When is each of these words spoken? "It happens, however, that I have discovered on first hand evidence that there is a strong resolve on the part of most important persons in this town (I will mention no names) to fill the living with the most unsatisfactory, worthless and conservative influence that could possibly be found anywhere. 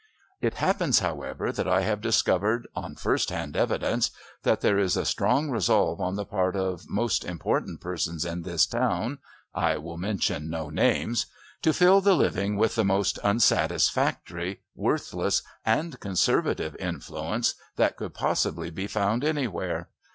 "It 0.41 0.55
happens, 0.55 0.97
however, 0.97 1.51
that 1.51 1.67
I 1.67 1.81
have 1.81 2.01
discovered 2.01 2.67
on 2.75 2.95
first 2.95 3.29
hand 3.29 3.55
evidence 3.55 4.09
that 4.41 4.61
there 4.61 4.79
is 4.79 4.97
a 4.97 5.05
strong 5.05 5.51
resolve 5.51 6.01
on 6.01 6.15
the 6.15 6.25
part 6.25 6.55
of 6.55 6.89
most 6.89 7.23
important 7.23 7.81
persons 7.81 8.25
in 8.25 8.41
this 8.41 8.65
town 8.65 9.19
(I 9.53 9.77
will 9.77 9.97
mention 9.97 10.49
no 10.49 10.71
names) 10.71 11.27
to 11.61 11.71
fill 11.71 12.01
the 12.01 12.15
living 12.15 12.57
with 12.57 12.73
the 12.73 12.83
most 12.83 13.19
unsatisfactory, 13.23 14.61
worthless 14.73 15.43
and 15.67 15.99
conservative 15.99 16.75
influence 16.77 17.53
that 17.75 17.95
could 17.95 18.15
possibly 18.15 18.71
be 18.71 18.87
found 18.87 19.23
anywhere. 19.23 19.87